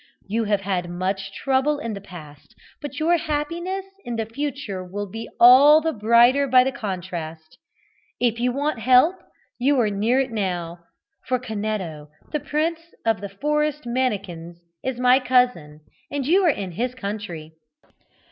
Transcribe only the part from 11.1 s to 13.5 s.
for Canetto, the Prince of the